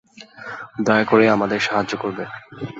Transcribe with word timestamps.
দয়া 0.83 1.05
করে 1.05 1.25
আমাদের 1.29 1.59
সাহায্য 1.59 1.93
করবে? 1.97 2.23